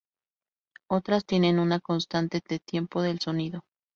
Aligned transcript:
Otras 0.89 1.27
tienen 1.27 1.59
una 1.59 1.79
constante 1.79 2.41
de 2.49 2.57
tiempo 2.57 3.03
del 3.03 3.19
sonido. 3.19 3.61